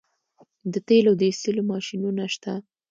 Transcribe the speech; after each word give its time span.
د 0.71 0.73
تیلو 0.87 1.11
د 1.19 1.21
ایستلو 1.29 1.61
ماشینونه 1.71 2.23
شته. 2.33 2.53